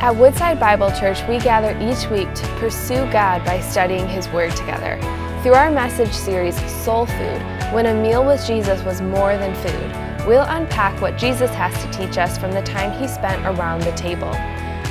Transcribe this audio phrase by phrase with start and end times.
[0.00, 4.54] At Woodside Bible Church, we gather each week to pursue God by studying His Word
[4.54, 4.96] together.
[5.42, 10.24] Through our message series, Soul Food, when a meal with Jesus was more than food,
[10.24, 13.90] we'll unpack what Jesus has to teach us from the time He spent around the
[13.92, 14.32] table.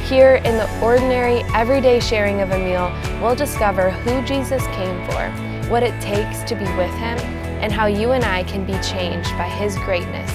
[0.09, 5.69] Here, in the ordinary, everyday sharing of a meal, we'll discover who Jesus came for,
[5.69, 7.17] what it takes to be with Him,
[7.63, 10.29] and how you and I can be changed by His greatness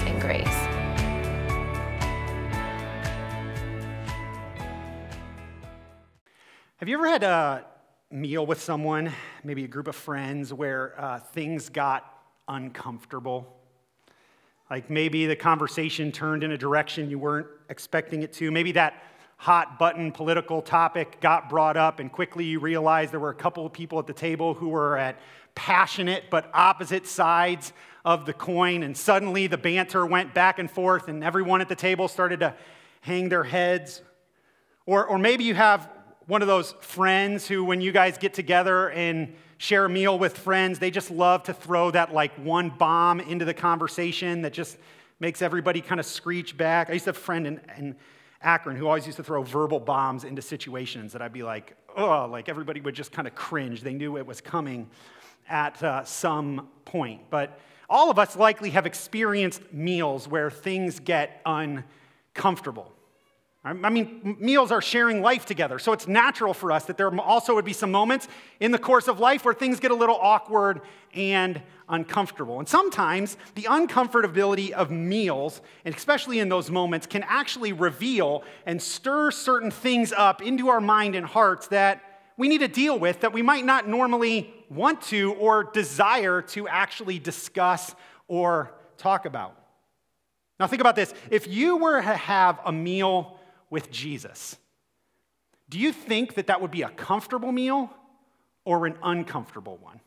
[6.83, 7.65] Have you ever had a
[8.11, 9.09] meal with someone,
[9.45, 12.03] maybe a group of friends, where uh, things got
[12.49, 13.55] uncomfortable?
[14.69, 18.51] Like maybe the conversation turned in a direction you weren't expecting it to.
[18.51, 19.01] Maybe that
[19.37, 23.65] hot button political topic got brought up, and quickly you realized there were a couple
[23.65, 25.17] of people at the table who were at
[25.55, 27.71] passionate but opposite sides
[28.03, 31.77] of the coin, and suddenly the banter went back and forth, and everyone at the
[31.77, 32.53] table started to
[32.99, 34.01] hang their heads.
[34.85, 35.89] Or, or maybe you have
[36.25, 40.37] one of those friends who, when you guys get together and share a meal with
[40.37, 44.77] friends, they just love to throw that like one bomb into the conversation that just
[45.19, 46.89] makes everybody kind of screech back.
[46.89, 47.95] I used to have a friend in, in
[48.41, 52.27] Akron who always used to throw verbal bombs into situations that I'd be like, oh,
[52.29, 53.81] like everybody would just kind of cringe.
[53.81, 54.89] They knew it was coming
[55.49, 57.29] at uh, some point.
[57.29, 62.91] But all of us likely have experienced meals where things get uncomfortable.
[63.65, 67.55] I mean, meals are sharing life together, so it's natural for us that there also
[67.55, 68.27] would be some moments
[68.59, 70.81] in the course of life where things get a little awkward
[71.13, 72.59] and uncomfortable.
[72.59, 78.81] And sometimes the uncomfortability of meals, and especially in those moments, can actually reveal and
[78.81, 82.01] stir certain things up into our mind and hearts that
[82.35, 86.67] we need to deal with that we might not normally want to or desire to
[86.67, 87.95] actually discuss
[88.27, 89.57] or talk about.
[90.59, 91.13] Now, think about this.
[91.29, 93.32] If you were to have a meal
[93.73, 94.55] with Jesus,
[95.67, 97.89] do you think that that would be a comfortable meal
[98.65, 99.99] or an uncomfortable one?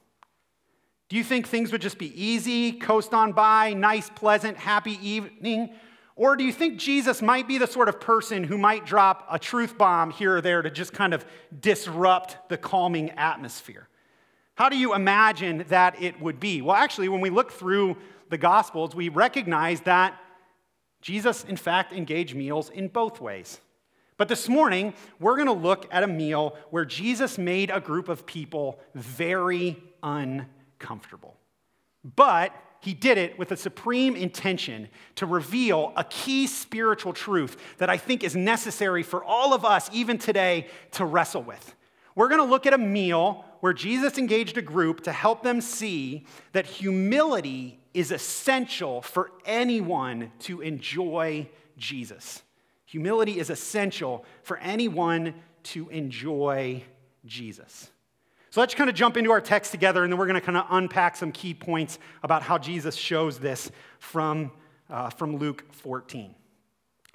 [1.08, 5.74] Do you think things would just be easy, coast on by, nice, pleasant, happy evening?
[6.14, 9.36] Or do you think Jesus might be the sort of person who might drop a
[9.36, 11.26] truth bomb here or there to just kind of
[11.60, 13.88] disrupt the calming atmosphere?
[14.54, 16.62] How do you imagine that it would be?
[16.62, 17.96] Well, actually, when we look through
[18.30, 20.16] the Gospels, we recognize that
[21.00, 23.60] Jesus, in fact, engaged meals in both ways.
[24.18, 28.08] But this morning, we're going to look at a meal where Jesus made a group
[28.08, 31.36] of people very uncomfortable.
[32.02, 37.90] But he did it with a supreme intention to reveal a key spiritual truth that
[37.90, 41.74] I think is necessary for all of us, even today, to wrestle with.
[42.14, 45.60] We're going to look at a meal where Jesus engaged a group to help them
[45.60, 52.42] see that humility is essential for anyone to enjoy Jesus.
[52.96, 55.34] Humility is essential for anyone
[55.64, 56.82] to enjoy
[57.26, 57.90] Jesus.
[58.48, 60.56] So let's kind of jump into our text together, and then we're going to kind
[60.56, 64.50] of unpack some key points about how Jesus shows this from,
[64.88, 66.34] uh, from Luke 14.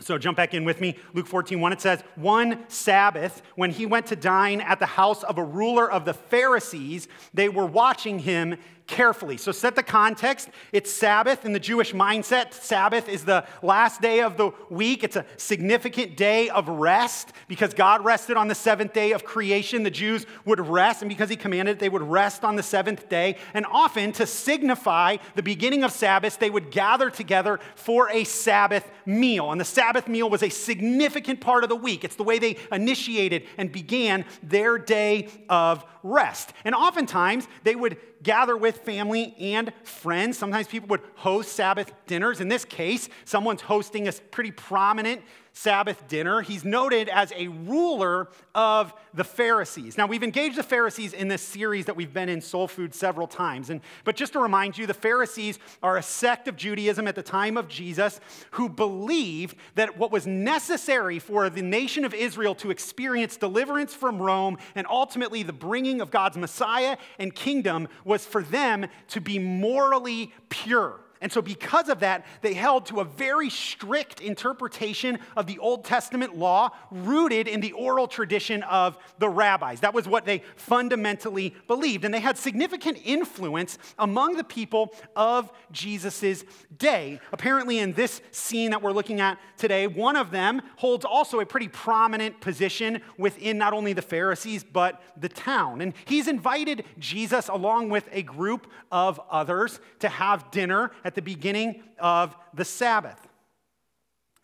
[0.01, 0.99] So jump back in with me.
[1.15, 5.23] Luke 14, 1, it says, One Sabbath, when he went to dine at the house
[5.23, 8.57] of a ruler of the Pharisees, they were watching him
[8.91, 9.37] carefully.
[9.37, 10.49] So set the context.
[10.73, 12.53] It's Sabbath in the Jewish mindset.
[12.53, 15.03] Sabbath is the last day of the week.
[15.05, 19.83] It's a significant day of rest because God rested on the seventh day of creation.
[19.83, 23.37] The Jews would rest, and because He commanded, they would rest on the seventh day.
[23.53, 28.91] And often, to signify the beginning of Sabbath, they would gather together for a Sabbath
[29.05, 29.51] meal.
[29.51, 32.03] And the Sabbath meal was a significant part of the week.
[32.03, 36.51] It's the way they initiated and began their day of rest.
[36.65, 40.37] And oftentimes, they would gather with family and friends.
[40.37, 42.41] Sometimes people would host Sabbath dinners.
[42.41, 45.21] In this case, someone's hosting a pretty prominent
[45.53, 46.41] Sabbath dinner.
[46.41, 49.97] He's noted as a ruler of the Pharisees.
[49.97, 53.27] Now, we've engaged the Pharisees in this series that we've been in Soul Food several
[53.27, 53.69] times.
[53.69, 57.23] And, but just to remind you, the Pharisees are a sect of Judaism at the
[57.23, 62.71] time of Jesus who believed that what was necessary for the nation of Israel to
[62.71, 68.41] experience deliverance from Rome and ultimately the bringing of God's Messiah and kingdom was for
[68.41, 71.01] them to be morally pure.
[71.21, 75.85] And so, because of that, they held to a very strict interpretation of the Old
[75.85, 79.81] Testament law rooted in the oral tradition of the rabbis.
[79.81, 82.05] That was what they fundamentally believed.
[82.05, 86.43] And they had significant influence among the people of Jesus'
[86.75, 87.19] day.
[87.31, 91.45] Apparently, in this scene that we're looking at today, one of them holds also a
[91.45, 95.81] pretty prominent position within not only the Pharisees, but the town.
[95.81, 101.21] And he's invited Jesus along with a group of others to have dinner at the
[101.21, 103.27] beginning of the Sabbath.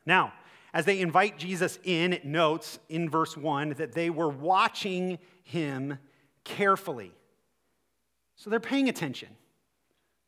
[0.06, 0.34] Now,
[0.74, 5.98] as they invite Jesus in, it notes in verse 1 that they were watching him
[6.44, 7.12] carefully.
[8.36, 9.30] So they're paying attention,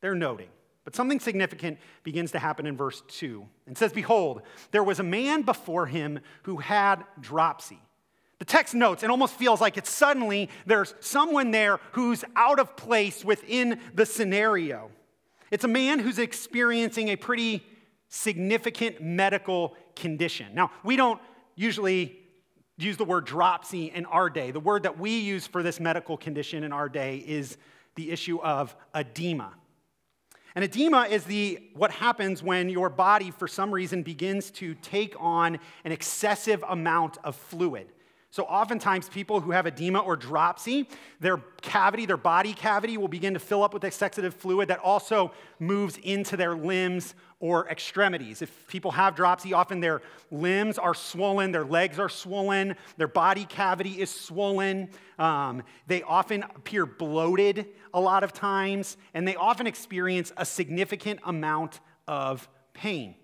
[0.01, 0.49] they're noting.
[0.85, 3.45] But something significant begins to happen in verse 2.
[3.67, 7.79] and says, Behold, there was a man before him who had dropsy.
[8.39, 12.75] The text notes, it almost feels like it's suddenly there's someone there who's out of
[12.75, 14.89] place within the scenario.
[15.51, 17.65] It's a man who's experiencing a pretty
[18.09, 20.53] significant medical condition.
[20.53, 21.21] Now, we don't
[21.55, 22.17] usually
[22.77, 24.51] use the word dropsy in our day.
[24.51, 27.57] The word that we use for this medical condition in our day is
[27.95, 29.53] the issue of edema.
[30.55, 35.15] And edema is the what happens when your body for some reason begins to take
[35.19, 37.87] on an excessive amount of fluid.
[38.31, 40.87] So, oftentimes, people who have edema or dropsy,
[41.19, 45.31] their cavity, their body cavity, will begin to fill up with excessive fluid that also
[45.57, 48.43] moves into their limbs or extremities.
[48.43, 53.45] If people have dropsy, often their limbs are swollen, their legs are swollen, their body
[53.45, 54.89] cavity is swollen.
[55.17, 57.65] Um, they often appear bloated
[57.95, 63.15] a lot of times, and they often experience a significant amount of pain.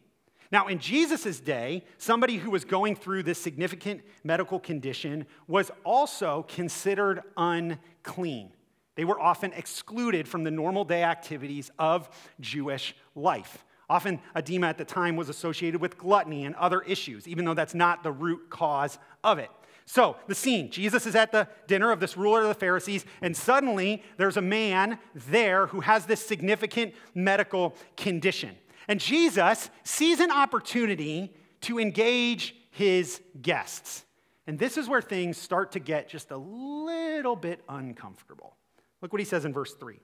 [0.55, 6.45] Now, in Jesus' day, somebody who was going through this significant medical condition was also
[6.47, 8.53] considered unclean.
[8.95, 12.07] They were often excluded from the normal day activities of
[12.39, 13.65] Jewish life.
[13.89, 17.75] Often, edema at the time was associated with gluttony and other issues, even though that's
[17.75, 19.49] not the root cause of it.
[19.85, 23.35] So, the scene Jesus is at the dinner of this ruler of the Pharisees, and
[23.35, 28.55] suddenly there's a man there who has this significant medical condition.
[28.87, 34.05] And Jesus sees an opportunity to engage his guests.
[34.47, 38.55] And this is where things start to get just a little bit uncomfortable.
[39.01, 39.99] Look what he says in verse 3.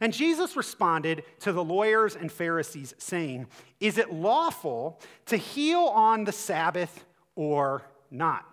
[0.00, 3.46] And Jesus responded to the lawyers and Pharisees, saying,
[3.78, 7.04] Is it lawful to heal on the Sabbath
[7.36, 8.44] or not?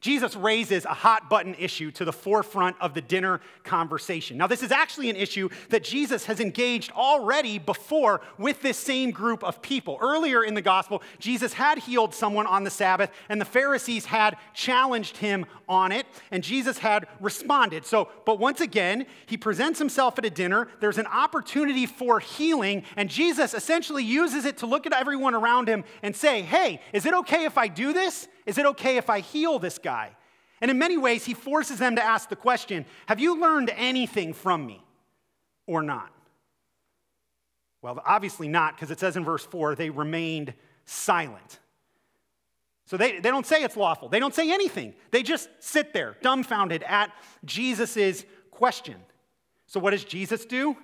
[0.00, 4.36] Jesus raises a hot button issue to the forefront of the dinner conversation.
[4.36, 9.10] Now, this is actually an issue that Jesus has engaged already before with this same
[9.10, 9.98] group of people.
[10.00, 14.36] Earlier in the gospel, Jesus had healed someone on the Sabbath, and the Pharisees had
[14.54, 17.84] challenged him on it, and Jesus had responded.
[17.84, 20.68] So, but once again, he presents himself at a dinner.
[20.78, 25.68] There's an opportunity for healing, and Jesus essentially uses it to look at everyone around
[25.68, 28.28] him and say, Hey, is it okay if I do this?
[28.48, 30.16] Is it okay if I heal this guy?
[30.62, 34.32] And in many ways, he forces them to ask the question Have you learned anything
[34.32, 34.82] from me
[35.66, 36.10] or not?
[37.82, 40.54] Well, obviously not, because it says in verse 4 they remained
[40.86, 41.60] silent.
[42.86, 44.08] So they, they don't say it's lawful.
[44.08, 44.94] They don't say anything.
[45.10, 47.12] They just sit there, dumbfounded at
[47.44, 48.96] Jesus' question.
[49.66, 50.74] So what does Jesus do?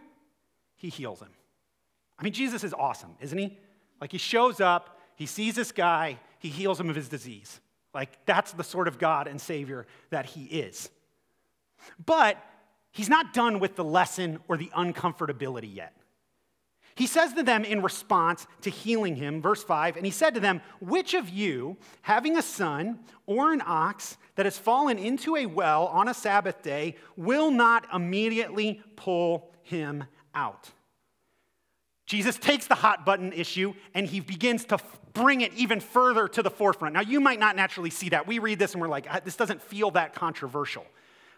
[0.77, 1.31] He heals him.
[2.19, 3.59] I mean, Jesus is awesome, isn't he?
[4.03, 7.59] Like he shows up, he sees this guy, he heals him of his disease.
[7.95, 10.91] Like, that's the sort of God and Savior that he is.
[12.05, 12.37] But
[12.93, 15.97] he's not done with the lesson or the uncomfortability yet.
[16.97, 20.41] He says to them in response to healing him, verse 5, and he said to
[20.41, 25.47] them, Which of you, having a son or an ox that has fallen into a
[25.47, 30.05] well on a Sabbath day, will not immediately pull him
[30.35, 30.71] out?
[32.15, 34.79] Jesus takes the hot button issue and he begins to
[35.15, 36.95] bring it even further to the forefront.
[36.95, 38.29] Now, you might not naturally see that.
[38.29, 40.87] We read this and we're like, ah, this doesn't feel that controversial.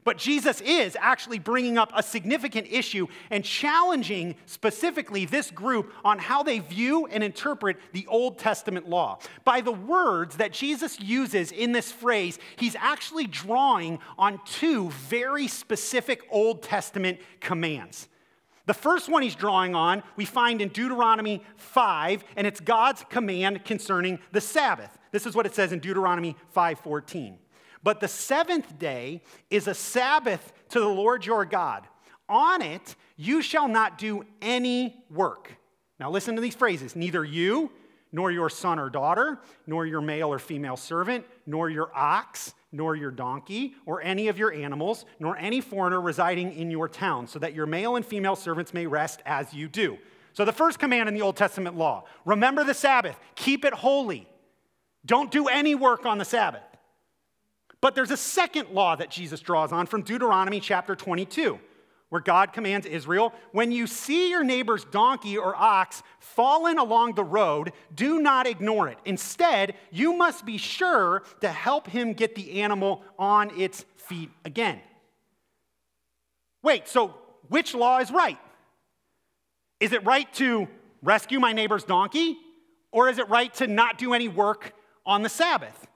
[0.05, 6.19] But Jesus is actually bringing up a significant issue and challenging specifically this group on
[6.19, 9.19] how they view and interpret the Old Testament law.
[9.45, 15.49] By the words that Jesus uses in this phrase, he's actually drawing on two very
[15.49, 18.09] specific Old Testament commands.
[18.67, 23.65] The first one he's drawing on, we find in Deuteronomy 5, and it's God's command
[23.65, 24.99] concerning the Sabbath.
[25.13, 27.39] This is what it says in Deuteronomy 5:14.
[27.83, 31.87] But the seventh day is a Sabbath to the Lord your God.
[32.29, 35.57] On it you shall not do any work.
[36.01, 36.97] Now listen to these phrases.
[36.97, 37.71] Neither you,
[38.13, 42.97] nor your son or daughter, nor your male or female servant, nor your ox, nor
[42.97, 47.39] your donkey, or any of your animals, nor any foreigner residing in your town, so
[47.39, 49.97] that your male and female servants may rest as you do.
[50.33, 54.29] So, the first command in the Old Testament law remember the Sabbath, keep it holy.
[55.05, 56.63] Don't do any work on the Sabbath.
[57.81, 61.61] But there's a second law that Jesus draws on from Deuteronomy chapter 22
[62.09, 67.25] where God commands Israel when you see your neighbor's donkey or ox fallen along the
[67.25, 68.99] road, do not ignore it.
[69.05, 74.81] Instead, you must be sure to help him get the animal on its feet again.
[76.63, 77.15] Wait, so
[77.49, 78.39] which law is right?
[79.81, 80.69] Is it right to
[81.03, 82.37] rescue my neighbor's donkey?
[82.97, 84.73] or is it right to not do any work
[85.05, 85.87] on the Sabbath?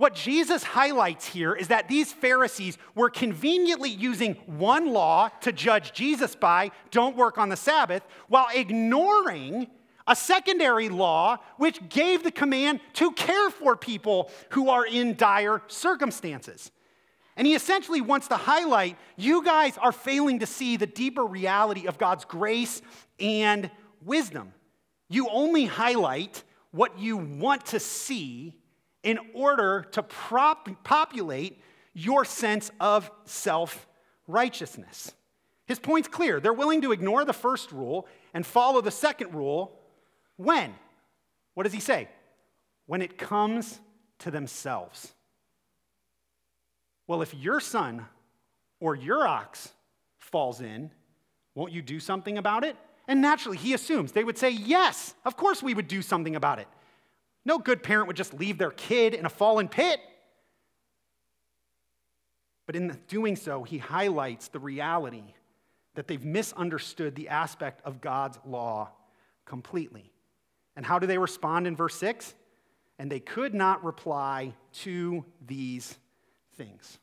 [0.00, 5.92] What Jesus highlights here is that these Pharisees were conveniently using one law to judge
[5.92, 9.66] Jesus by, don't work on the Sabbath, while ignoring
[10.06, 15.60] a secondary law which gave the command to care for people who are in dire
[15.66, 16.70] circumstances.
[17.36, 21.86] And he essentially wants to highlight you guys are failing to see the deeper reality
[21.86, 22.80] of God's grace
[23.18, 23.70] and
[24.02, 24.54] wisdom.
[25.10, 28.54] You only highlight what you want to see
[29.02, 31.62] in order to prop- populate
[31.94, 33.86] your sense of self
[34.26, 35.12] righteousness.
[35.66, 36.40] His point's clear.
[36.40, 39.78] They're willing to ignore the first rule and follow the second rule
[40.36, 40.74] when?
[41.54, 42.08] What does he say?
[42.86, 43.78] When it comes
[44.20, 45.12] to themselves.
[47.06, 48.06] Well, if your son
[48.80, 49.72] or your ox
[50.18, 50.90] falls in,
[51.54, 52.76] won't you do something about it?
[53.08, 56.58] And naturally, he assumes they would say, Yes, of course we would do something about
[56.58, 56.68] it.
[57.44, 60.00] No good parent would just leave their kid in a fallen pit.
[62.66, 65.34] But in doing so, he highlights the reality
[65.94, 68.90] that they've misunderstood the aspect of God's law
[69.44, 70.12] completely.
[70.76, 72.34] And how do they respond in verse 6?
[72.98, 75.98] And they could not reply to these
[76.56, 76.98] things.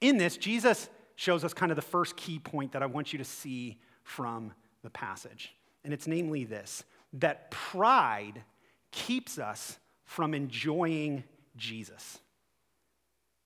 [0.00, 3.18] In this, Jesus shows us kind of the first key point that I want you
[3.18, 5.54] to see from the passage.
[5.84, 6.84] And it's namely this
[7.14, 8.42] that pride
[8.90, 11.24] keeps us from enjoying
[11.56, 12.20] Jesus.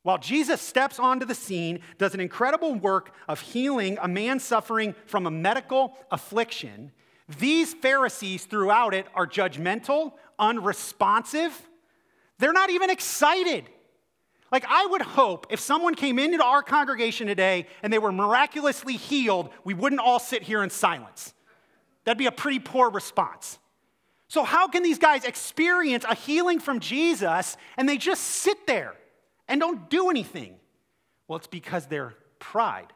[0.02, 4.94] While Jesus steps onto the scene, does an incredible work of healing a man suffering
[5.06, 6.92] from a medical affliction,
[7.38, 11.68] these Pharisees throughout it are judgmental, unresponsive.
[12.38, 13.68] They're not even excited.
[14.50, 18.94] Like, I would hope if someone came into our congregation today and they were miraculously
[18.94, 21.34] healed, we wouldn't all sit here in silence.
[22.08, 23.58] That'd be a pretty poor response.
[24.28, 28.94] So, how can these guys experience a healing from Jesus and they just sit there
[29.46, 30.56] and don't do anything?
[31.26, 32.94] Well, it's because their pride,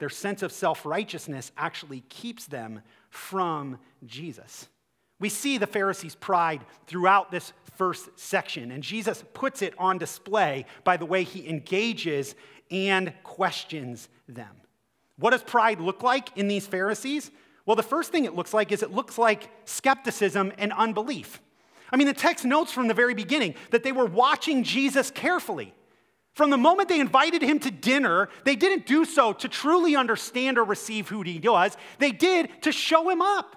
[0.00, 4.66] their sense of self righteousness actually keeps them from Jesus.
[5.20, 10.66] We see the Pharisees' pride throughout this first section, and Jesus puts it on display
[10.82, 12.34] by the way he engages
[12.72, 14.56] and questions them.
[15.16, 17.30] What does pride look like in these Pharisees?
[17.66, 21.42] Well, the first thing it looks like is it looks like skepticism and unbelief.
[21.92, 25.74] I mean, the text notes from the very beginning that they were watching Jesus carefully.
[26.34, 30.58] From the moment they invited him to dinner, they didn't do so to truly understand
[30.58, 33.56] or receive who he was, they did to show him up.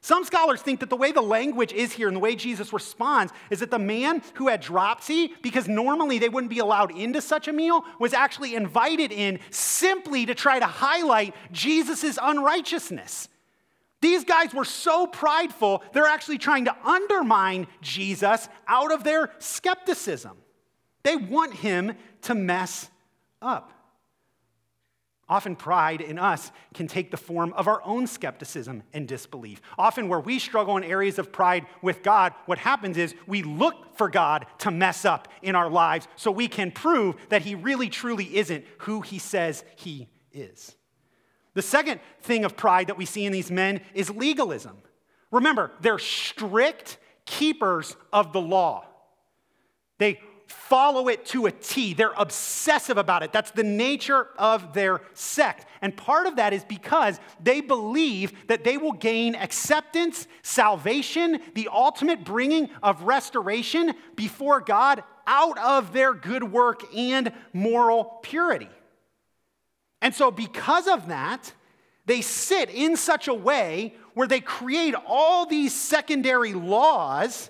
[0.00, 3.32] Some scholars think that the way the language is here and the way Jesus responds
[3.50, 7.48] is that the man who had dropsy, because normally they wouldn't be allowed into such
[7.48, 13.28] a meal, was actually invited in simply to try to highlight Jesus' unrighteousness.
[14.04, 20.36] These guys were so prideful, they're actually trying to undermine Jesus out of their skepticism.
[21.04, 22.90] They want him to mess
[23.40, 23.72] up.
[25.26, 29.62] Often, pride in us can take the form of our own skepticism and disbelief.
[29.78, 33.96] Often, where we struggle in areas of pride with God, what happens is we look
[33.96, 37.88] for God to mess up in our lives so we can prove that He really
[37.88, 40.76] truly isn't who He says He is.
[41.54, 44.76] The second thing of pride that we see in these men is legalism.
[45.30, 48.86] Remember, they're strict keepers of the law.
[49.98, 51.94] They follow it to a T.
[51.94, 53.32] They're obsessive about it.
[53.32, 55.66] That's the nature of their sect.
[55.80, 61.68] And part of that is because they believe that they will gain acceptance, salvation, the
[61.72, 68.68] ultimate bringing of restoration before God out of their good work and moral purity.
[70.04, 71.50] And so, because of that,
[72.04, 77.48] they sit in such a way where they create all these secondary laws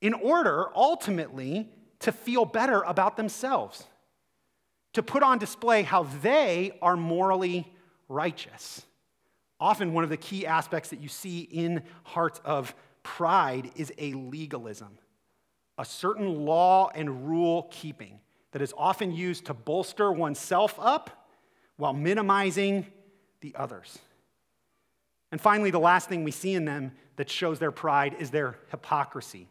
[0.00, 3.82] in order ultimately to feel better about themselves,
[4.92, 7.66] to put on display how they are morally
[8.08, 8.86] righteous.
[9.58, 14.12] Often, one of the key aspects that you see in hearts of pride is a
[14.12, 14.96] legalism,
[15.76, 18.20] a certain law and rule keeping
[18.52, 21.28] that is often used to bolster oneself up
[21.76, 22.86] while minimizing
[23.40, 23.98] the others.
[25.32, 28.58] And finally, the last thing we see in them that shows their pride is their
[28.70, 29.48] hypocrisy.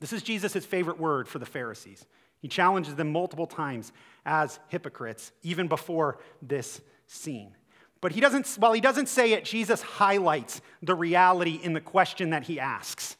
[0.00, 2.06] This is Jesus' favorite word for the Pharisees.
[2.40, 3.92] He challenges them multiple times
[4.24, 7.54] as hypocrites, even before this scene.
[8.00, 12.30] But he doesn't, while he doesn't say it, Jesus highlights the reality in the question
[12.30, 13.16] that he asks.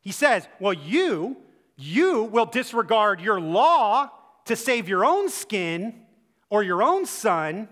[0.00, 1.36] He says, Well, you,
[1.76, 4.10] you will disregard your law
[4.44, 6.02] to save your own skin
[6.50, 7.68] or your own son,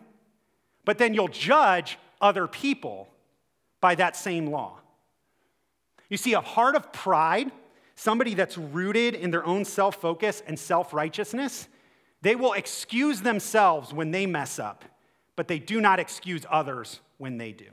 [0.85, 3.09] but then you'll judge other people
[3.81, 4.79] by that same law.
[6.09, 7.53] You see, a heart of pride,
[7.95, 11.69] somebody that's rooted in their own self focus and self righteousness,
[12.23, 14.85] they will excuse themselves when they mess up,
[15.37, 17.67] but they do not excuse others when they do.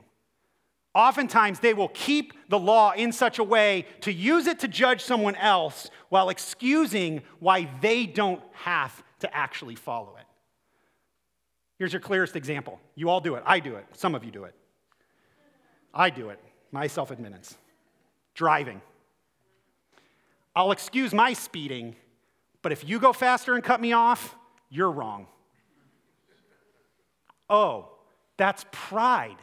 [0.94, 5.02] Oftentimes, they will keep the law in such a way to use it to judge
[5.02, 10.24] someone else while excusing why they don't have to actually follow it.
[11.78, 12.80] Here's your clearest example.
[12.96, 13.42] You all do it.
[13.46, 13.86] I do it.
[13.92, 14.54] Some of you do it.
[15.94, 16.40] I do it.
[16.72, 17.56] My self admittance.
[18.34, 18.80] Driving.
[20.54, 21.94] I'll excuse my speeding,
[22.62, 24.34] but if you go faster and cut me off,
[24.68, 25.26] you're wrong.
[27.48, 27.90] Oh,
[28.36, 29.36] that's pride.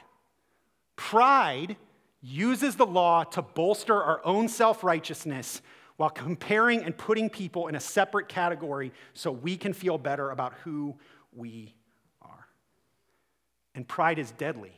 [0.98, 1.78] Pride
[2.22, 5.62] uses the law to bolster our own self righteousness
[5.96, 10.54] while comparing and putting people in a separate category so we can feel better about
[10.64, 10.96] who
[11.34, 11.74] we
[12.22, 12.48] are.
[13.74, 14.74] And pride is deadly.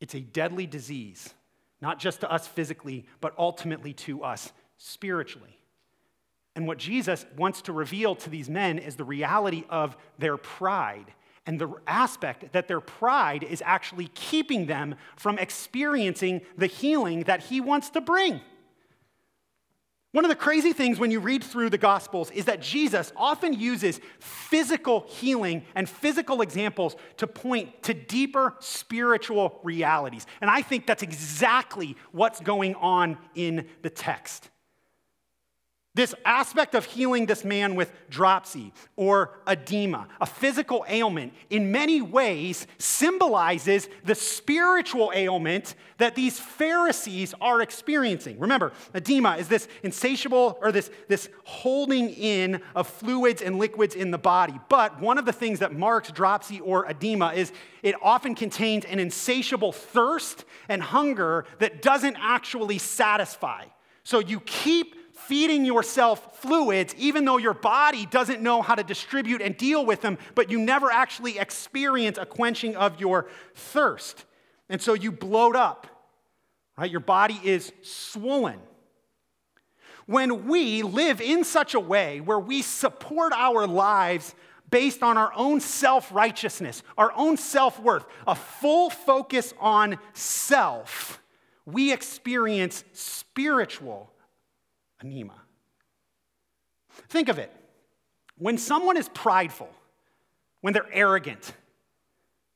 [0.00, 1.34] It's a deadly disease,
[1.80, 5.58] not just to us physically, but ultimately to us spiritually.
[6.56, 11.12] And what Jesus wants to reveal to these men is the reality of their pride
[11.46, 17.44] and the aspect that their pride is actually keeping them from experiencing the healing that
[17.44, 18.40] he wants to bring.
[20.12, 23.52] One of the crazy things when you read through the Gospels is that Jesus often
[23.52, 30.26] uses physical healing and physical examples to point to deeper spiritual realities.
[30.40, 34.50] And I think that's exactly what's going on in the text.
[36.00, 42.00] This aspect of healing this man with dropsy or edema, a physical ailment, in many
[42.00, 48.38] ways symbolizes the spiritual ailment that these Pharisees are experiencing.
[48.38, 54.10] Remember, edema is this insatiable or this, this holding in of fluids and liquids in
[54.10, 54.58] the body.
[54.70, 57.52] But one of the things that marks dropsy or edema is
[57.82, 63.66] it often contains an insatiable thirst and hunger that doesn't actually satisfy.
[64.02, 64.96] So you keep
[65.30, 70.00] feeding yourself fluids, even though your body doesn't know how to distribute and deal with
[70.00, 74.24] them, but you never actually experience a quenching of your thirst.
[74.68, 75.86] And so you bloat up,
[76.76, 76.90] right?
[76.90, 78.58] Your body is swollen.
[80.06, 84.34] When we live in such a way where we support our lives
[84.68, 91.22] based on our own self righteousness, our own self worth, a full focus on self,
[91.66, 94.10] we experience spiritual
[95.02, 95.34] edema.
[97.08, 97.52] Think of it.
[98.38, 99.68] When someone is prideful,
[100.60, 101.52] when they're arrogant,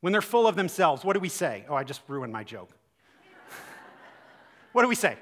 [0.00, 1.64] when they're full of themselves, what do we say?
[1.68, 2.70] Oh, I just ruined my joke.
[4.72, 5.16] what do we say?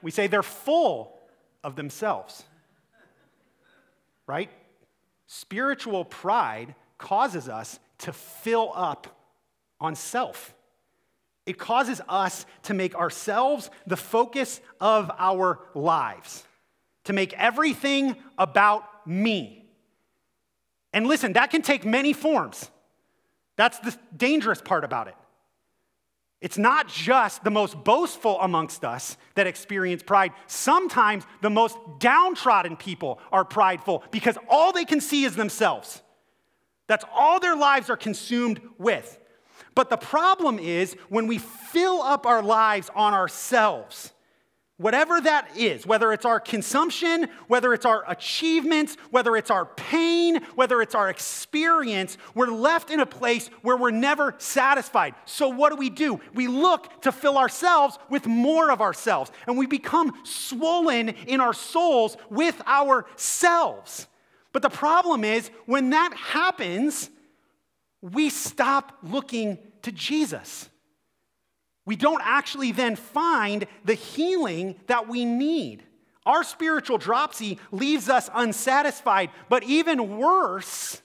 [0.00, 1.18] We say they're full
[1.62, 2.44] of themselves.
[4.26, 4.50] Right?
[5.26, 9.06] Spiritual pride causes us to fill up
[9.80, 10.54] on self.
[11.44, 16.44] It causes us to make ourselves the focus of our lives
[17.04, 19.64] to make everything about me.
[20.92, 22.70] And listen, that can take many forms.
[23.56, 25.14] That's the dangerous part about it.
[26.40, 30.32] It's not just the most boastful amongst us that experience pride.
[30.48, 36.02] Sometimes the most downtrodden people are prideful because all they can see is themselves.
[36.88, 39.20] That's all their lives are consumed with.
[39.76, 44.12] But the problem is when we fill up our lives on ourselves,
[44.82, 50.42] Whatever that is, whether it's our consumption, whether it's our achievements, whether it's our pain,
[50.56, 55.14] whether it's our experience, we're left in a place where we're never satisfied.
[55.24, 56.20] So, what do we do?
[56.34, 61.54] We look to fill ourselves with more of ourselves, and we become swollen in our
[61.54, 64.08] souls with ourselves.
[64.52, 67.08] But the problem is, when that happens,
[68.00, 70.68] we stop looking to Jesus
[71.84, 75.82] we don't actually then find the healing that we need.
[76.24, 81.02] Our spiritual dropsy leaves us unsatisfied, but even worse,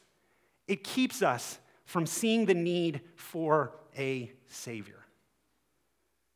[0.68, 5.06] it keeps us from seeing the need for a Savior.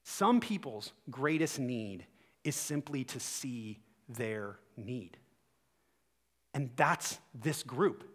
[0.03, 2.05] Some people's greatest need
[2.43, 5.17] is simply to see their need.
[6.53, 8.10] And that's this group.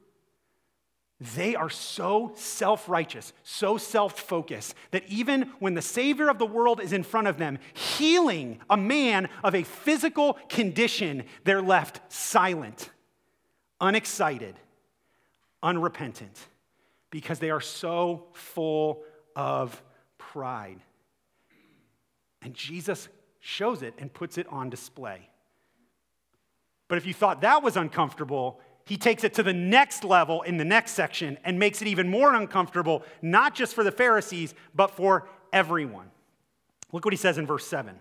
[1.18, 6.46] They are so self righteous, so self focused, that even when the Savior of the
[6.46, 12.00] world is in front of them, healing a man of a physical condition, they're left
[12.12, 12.90] silent,
[13.80, 14.56] unexcited,
[15.62, 16.38] unrepentant,
[17.10, 19.02] because they are so full
[19.34, 19.82] of
[20.18, 20.80] pride.
[22.42, 23.08] And Jesus
[23.40, 25.30] shows it and puts it on display.
[26.88, 30.56] But if you thought that was uncomfortable, he takes it to the next level in
[30.56, 34.92] the next section and makes it even more uncomfortable, not just for the Pharisees, but
[34.92, 36.10] for everyone.
[36.92, 38.00] Look what he says in verse 7.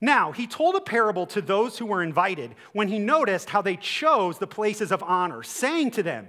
[0.00, 3.76] Now, he told a parable to those who were invited when he noticed how they
[3.76, 6.28] chose the places of honor, saying to them,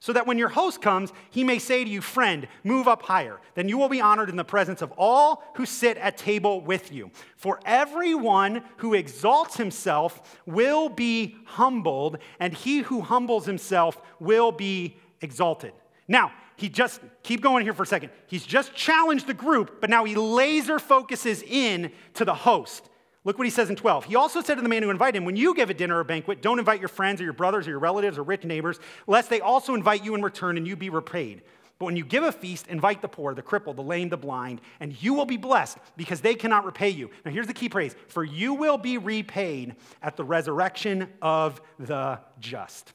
[0.00, 3.38] so that when your host comes, he may say to you, Friend, move up higher.
[3.54, 6.90] Then you will be honored in the presence of all who sit at table with
[6.90, 7.10] you.
[7.36, 14.96] For everyone who exalts himself will be humbled, and he who humbles himself will be
[15.20, 15.72] exalted.
[16.08, 18.10] Now, he just, keep going here for a second.
[18.26, 22.89] He's just challenged the group, but now he laser focuses in to the host.
[23.24, 24.06] Look what he says in 12.
[24.06, 26.04] He also said to the man who invited him, When you give a dinner or
[26.04, 29.28] banquet, don't invite your friends or your brothers or your relatives or rich neighbors, lest
[29.28, 31.42] they also invite you in return and you be repaid.
[31.78, 34.60] But when you give a feast, invite the poor, the crippled, the lame, the blind,
[34.80, 37.10] and you will be blessed because they cannot repay you.
[37.24, 42.20] Now, here's the key phrase for you will be repaid at the resurrection of the
[42.38, 42.92] just.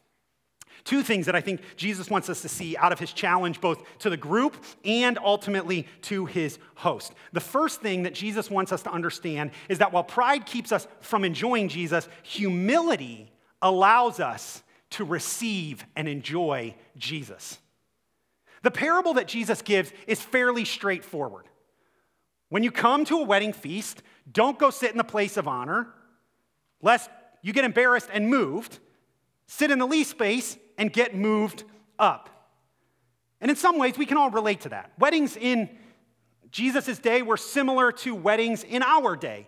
[0.83, 3.83] Two things that I think Jesus wants us to see out of his challenge, both
[3.99, 7.13] to the group and ultimately to his host.
[7.33, 10.87] The first thing that Jesus wants us to understand is that while pride keeps us
[10.99, 17.57] from enjoying Jesus, humility allows us to receive and enjoy Jesus.
[18.61, 21.45] The parable that Jesus gives is fairly straightforward.
[22.49, 25.87] When you come to a wedding feast, don't go sit in the place of honor,
[26.81, 27.09] lest
[27.41, 28.79] you get embarrassed and moved.
[29.47, 31.63] Sit in the least space and get moved
[31.99, 32.29] up.
[33.41, 34.91] And in some ways, we can all relate to that.
[34.97, 35.69] Weddings in
[36.51, 39.47] Jesus' day were similar to weddings in our day.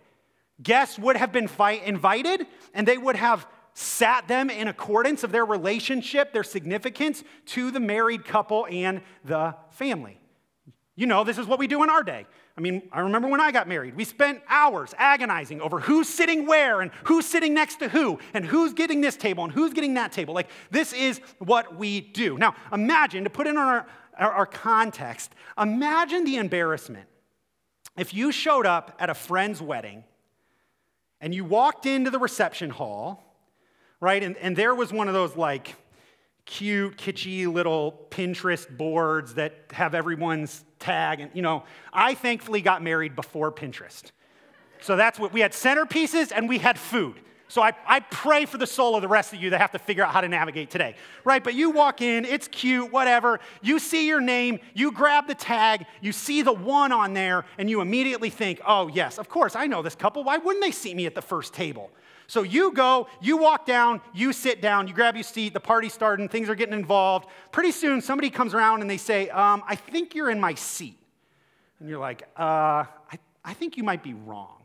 [0.62, 1.50] Guests would have been
[1.86, 7.70] invited, and they would have sat them in accordance of their relationship, their significance to
[7.70, 10.20] the married couple and the family.
[10.96, 12.26] You know, this is what we do in our day.
[12.58, 16.48] I mean, I remember when I got married, we spent hours agonizing over who's sitting
[16.48, 19.94] where and who's sitting next to who and who's getting this table and who's getting
[19.94, 20.34] that table.
[20.34, 22.36] Like, this is what we do.
[22.38, 23.86] Now, imagine, to put in our,
[24.18, 27.08] our, our context, imagine the embarrassment
[27.96, 30.04] if you showed up at a friend's wedding
[31.22, 33.36] and you walked into the reception hall,
[34.00, 35.76] right, and, and there was one of those like,
[36.46, 41.20] cute, kitschy little Pinterest boards that have everyone's tag.
[41.20, 44.12] And, you know, I thankfully got married before Pinterest.
[44.82, 47.16] So that's what we had centerpieces and we had food.
[47.50, 49.80] So I, I pray for the soul of the rest of you that have to
[49.80, 51.42] figure out how to navigate today, right?
[51.42, 53.40] But you walk in, it's cute, whatever.
[53.62, 57.70] You see your name, you grab the tag, you see the one on there, and
[57.70, 60.26] you immediately think, oh, yes, of course, I know this couple.
[60.26, 61.90] Why wouldn't they see me at the first table?
[62.28, 65.94] So you go, you walk down, you sit down, you grab your seat, the party's
[65.94, 67.28] starting, things are getting involved.
[67.54, 71.00] Pretty soon, somebody comes around and they say, um, I think you're in my seat.
[71.80, 74.58] And you're like, uh, I, I think you might be wrong.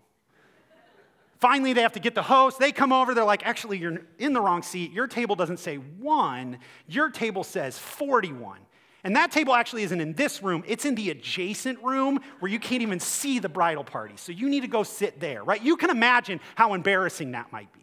[1.39, 2.59] Finally, they have to get the host.
[2.59, 3.15] They come over.
[3.15, 4.93] They're like, actually, you're in the wrong seat.
[4.93, 8.59] Your table doesn't say one, your table says 41.
[9.05, 12.61] And that table actually isn't in this room, it's in the adjacent room where you
[12.61, 14.15] can't even see the bridal party.
[14.17, 15.61] So you need to go sit there, right?
[15.63, 17.81] You can imagine how embarrassing that might be.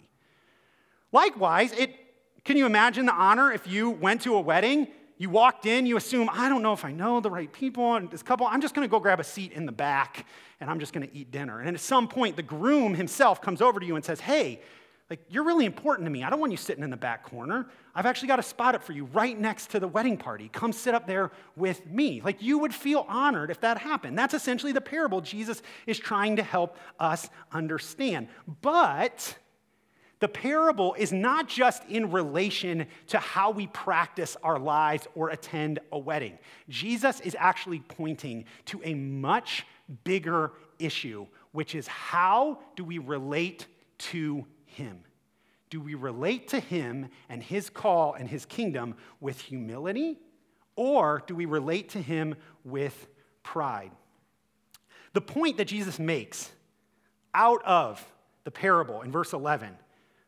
[1.11, 1.93] Likewise, it,
[2.45, 4.87] can you imagine the honor if you went to a wedding?
[5.17, 8.09] You walked in, you assume, I don't know if I know the right people and
[8.09, 10.25] this couple, I'm just gonna go grab a seat in the back
[10.61, 11.59] and I'm just gonna eat dinner.
[11.59, 14.61] And at some point, the groom himself comes over to you and says, Hey,
[15.09, 16.23] like, you're really important to me.
[16.23, 17.67] I don't want you sitting in the back corner.
[17.95, 20.49] I've actually got a spot up for you right next to the wedding party.
[20.53, 22.21] Come sit up there with me.
[22.21, 24.17] Like, you would feel honored if that happened.
[24.17, 28.27] That's essentially the parable Jesus is trying to help us understand.
[28.61, 29.35] But
[30.19, 35.79] the parable is not just in relation to how we practice our lives or attend
[35.91, 36.37] a wedding.
[36.67, 39.65] Jesus is actually pointing to a much
[40.03, 43.65] bigger issue, which is how do we relate
[43.97, 44.45] to
[44.79, 45.03] him?
[45.69, 50.17] Do we relate to Him and His call and His kingdom with humility,
[50.75, 53.07] or do we relate to Him with
[53.43, 53.91] pride?
[55.13, 56.51] The point that Jesus makes
[57.33, 58.03] out of
[58.43, 59.77] the parable in verse 11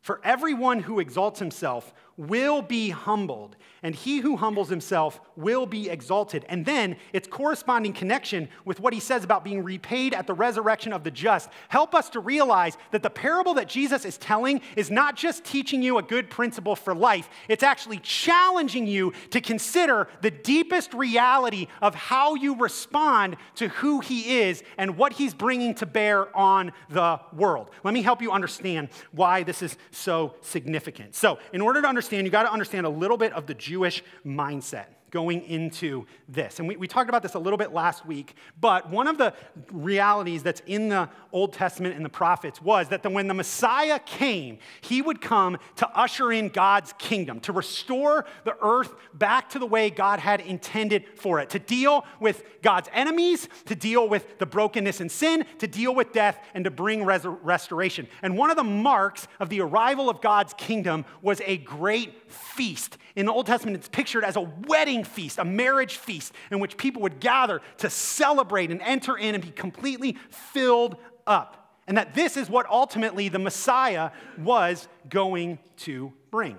[0.02, 5.89] for everyone who exalts himself will be humbled, and he who humbles himself will be
[5.89, 6.45] exalted.
[6.50, 10.93] And then its corresponding connection with what he says about being repaid at the resurrection
[10.93, 14.91] of the just help us to realize that the parable that Jesus is telling is
[14.91, 20.08] not just teaching you a good principle for life, it's actually challenging you to consider
[20.21, 25.74] the deepest reality of how you respond to who he is and what he's bringing
[25.76, 27.71] to bear on the world.
[27.84, 31.15] Let me help you understand why this is so significant.
[31.15, 33.54] So, in order to understand understand, you got to understand a little bit of the
[33.54, 34.86] Jewish mindset.
[35.12, 36.60] Going into this.
[36.60, 39.34] And we, we talked about this a little bit last week, but one of the
[39.71, 44.00] realities that's in the Old Testament and the prophets was that the, when the Messiah
[44.00, 49.60] came, he would come to usher in God's kingdom, to restore the earth back to
[49.60, 54.39] the way God had intended for it, to deal with God's enemies, to deal with
[54.39, 58.08] the brokenness and sin, to deal with death, and to bring res- restoration.
[58.21, 62.97] And one of the marks of the arrival of God's kingdom was a great feast.
[63.15, 66.78] In the Old Testament, it's pictured as a wedding feast, a marriage feast, in which
[66.78, 71.78] people would gather to celebrate and enter in and be completely filled up.
[71.88, 76.58] And that this is what ultimately the Messiah was going to bring.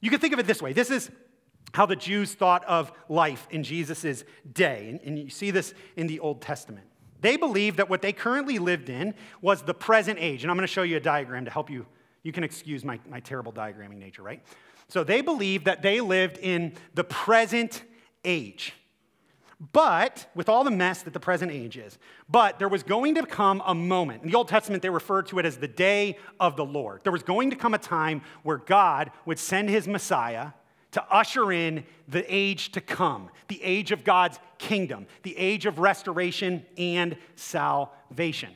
[0.00, 1.10] You can think of it this way this is
[1.74, 5.00] how the Jews thought of life in Jesus' day.
[5.04, 6.86] And you see this in the Old Testament.
[7.22, 10.42] They believed that what they currently lived in was the present age.
[10.42, 11.86] And I'm going to show you a diagram to help you.
[12.24, 14.42] You can excuse my, my terrible diagramming nature, right?
[14.92, 17.82] So they believed that they lived in the present
[18.26, 18.74] age.
[19.72, 21.96] But, with all the mess that the present age is,
[22.28, 24.22] but there was going to come a moment.
[24.22, 27.00] In the Old Testament, they referred to it as the day of the Lord.
[27.04, 30.48] There was going to come a time where God would send his Messiah
[30.90, 35.78] to usher in the age to come, the age of God's kingdom, the age of
[35.78, 38.50] restoration and salvation.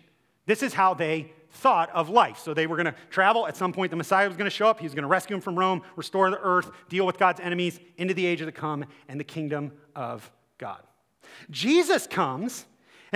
[0.44, 2.38] This is how they thought of life.
[2.38, 3.46] So they were going to travel.
[3.46, 4.78] At some point, the Messiah was going to show up.
[4.78, 7.80] He was going to rescue them from Rome, restore the earth, deal with God's enemies
[7.96, 10.82] into the age of the come and the kingdom of God.
[11.50, 12.66] Jesus comes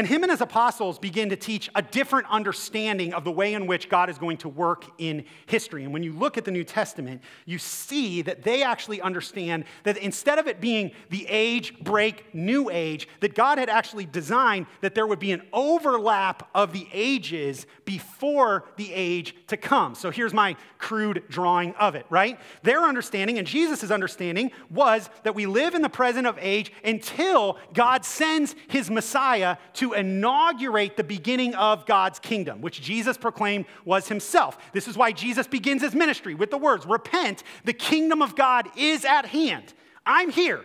[0.00, 3.66] and him and his apostles begin to teach a different understanding of the way in
[3.66, 5.84] which God is going to work in history.
[5.84, 9.98] And when you look at the New Testament, you see that they actually understand that
[9.98, 14.94] instead of it being the age break new age, that God had actually designed that
[14.94, 19.94] there would be an overlap of the ages before the age to come.
[19.94, 22.40] So here's my crude drawing of it, right?
[22.62, 27.58] Their understanding and Jesus' understanding was that we live in the present of age until
[27.74, 34.08] God sends his Messiah to inaugurate the beginning of God's kingdom, which Jesus proclaimed was
[34.08, 34.58] himself.
[34.72, 38.68] This is why Jesus begins his ministry with the words Repent, the kingdom of God
[38.76, 39.74] is at hand.
[40.06, 40.64] I'm here.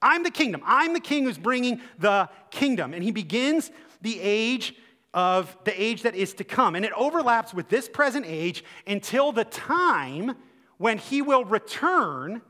[0.00, 0.62] I'm the kingdom.
[0.64, 2.94] I'm the king who's bringing the kingdom.
[2.94, 3.70] And he begins
[4.02, 4.74] the age
[5.14, 6.74] of the age that is to come.
[6.74, 10.36] And it overlaps with this present age until the time
[10.78, 12.42] when he will return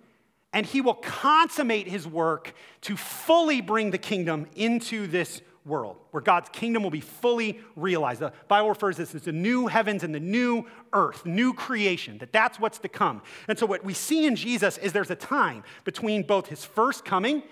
[0.52, 6.22] and he will consummate his work to fully bring the kingdom into this world, where
[6.22, 8.20] God's kingdom will be fully realized.
[8.20, 12.18] The Bible refers to this as the new heavens and the new earth, new creation,
[12.18, 13.22] that that's what's to come.
[13.48, 17.04] And so what we see in Jesus is there's a time between both his first
[17.04, 17.42] coming,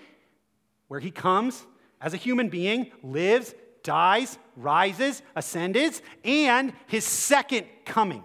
[0.87, 1.65] where he comes
[1.99, 8.23] as a human being, lives, dies, rises, ascends, and his second coming.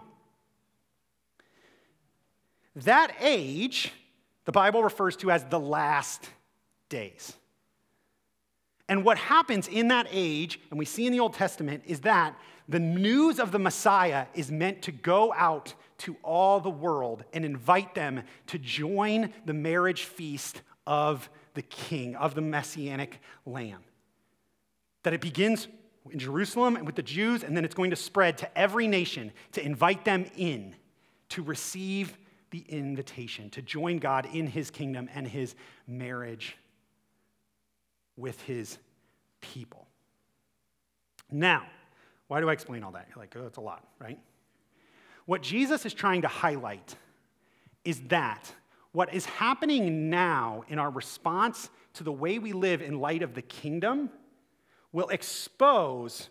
[2.77, 3.93] That age,
[4.45, 6.31] the Bible refers to as the last
[6.89, 7.35] days.
[8.91, 12.37] And what happens in that age, and we see in the Old Testament, is that
[12.69, 17.45] the news of the Messiah is meant to go out to all the world and
[17.45, 23.79] invite them to join the marriage feast of the King, of the Messianic Lamb.
[25.05, 25.69] That it begins
[26.11, 29.31] in Jerusalem and with the Jews, and then it's going to spread to every nation
[29.53, 30.75] to invite them in
[31.29, 32.19] to receive
[32.51, 35.55] the invitation to join God in his kingdom and his
[35.87, 36.57] marriage
[38.21, 38.79] with his
[39.41, 39.87] people.
[41.31, 41.67] Now,
[42.29, 43.07] why do I explain all that?
[43.09, 44.19] You're like, oh, it's a lot, right?
[45.27, 46.95] What Jesus is trying to highlight
[47.85, 48.53] is that
[48.93, 53.35] what is happening now in our response to the way we live in light of
[53.35, 54.11] the kingdom
[54.93, 56.29] will expose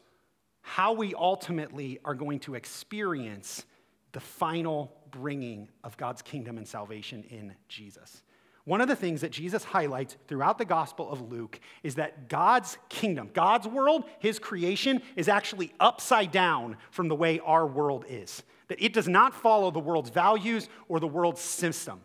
[0.62, 3.65] how we ultimately are going to experience
[4.12, 8.23] the final bringing of God's kingdom and salvation in Jesus.
[8.65, 12.78] One of the things that Jesus highlights throughout the Gospel of Luke is that God's
[12.89, 18.43] kingdom, God's world, his creation, is actually upside down from the way our world is.
[18.67, 22.02] That it does not follow the world's values or the world's system.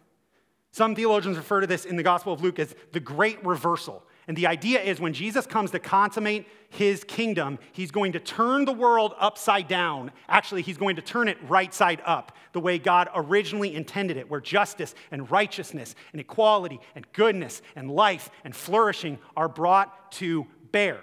[0.70, 4.02] Some theologians refer to this in the Gospel of Luke as the great reversal.
[4.26, 8.64] And the idea is when Jesus comes to consummate his kingdom, he's going to turn
[8.64, 10.12] the world upside down.
[10.28, 14.30] Actually, he's going to turn it right side up, the way God originally intended it,
[14.30, 20.46] where justice and righteousness and equality and goodness and life and flourishing are brought to
[20.72, 21.00] bear.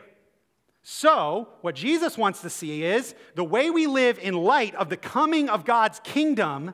[0.84, 4.98] So, what Jesus wants to see is the way we live in light of the
[4.98, 6.74] coming of God's kingdom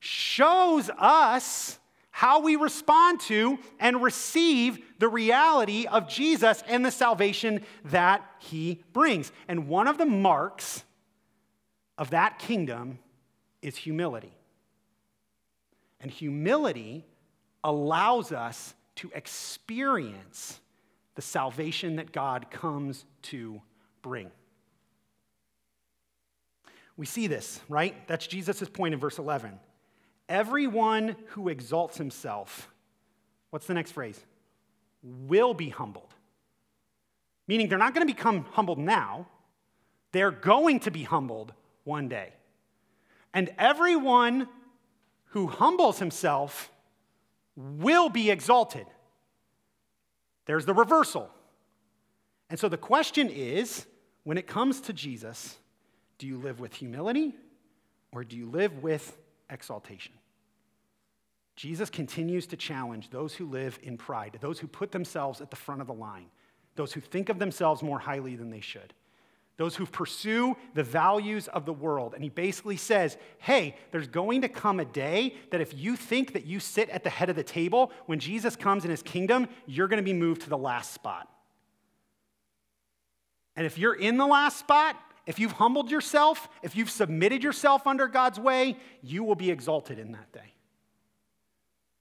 [0.00, 1.78] shows us
[2.16, 8.82] how we respond to and receive the reality of Jesus and the salvation that he
[8.94, 9.30] brings.
[9.48, 10.82] And one of the marks
[11.98, 13.00] of that kingdom
[13.60, 14.32] is humility.
[16.00, 17.04] And humility
[17.62, 20.58] allows us to experience
[21.16, 23.60] the salvation that God comes to
[24.00, 24.30] bring.
[26.96, 27.94] We see this, right?
[28.08, 29.60] That's Jesus' point in verse 11.
[30.28, 32.68] Everyone who exalts himself,
[33.50, 34.20] what's the next phrase?
[35.02, 36.14] Will be humbled.
[37.46, 39.28] Meaning they're not going to become humbled now,
[40.12, 41.52] they're going to be humbled
[41.84, 42.32] one day.
[43.32, 44.48] And everyone
[45.26, 46.70] who humbles himself
[47.54, 48.86] will be exalted.
[50.46, 51.30] There's the reversal.
[52.48, 53.86] And so the question is
[54.24, 55.56] when it comes to Jesus,
[56.18, 57.34] do you live with humility
[58.12, 59.16] or do you live with
[59.50, 60.12] exaltation?
[61.56, 65.56] Jesus continues to challenge those who live in pride, those who put themselves at the
[65.56, 66.26] front of the line,
[66.74, 68.92] those who think of themselves more highly than they should,
[69.56, 72.12] those who pursue the values of the world.
[72.12, 76.34] And he basically says, hey, there's going to come a day that if you think
[76.34, 79.48] that you sit at the head of the table, when Jesus comes in his kingdom,
[79.64, 81.26] you're going to be moved to the last spot.
[83.56, 87.86] And if you're in the last spot, if you've humbled yourself, if you've submitted yourself
[87.86, 90.52] under God's way, you will be exalted in that day.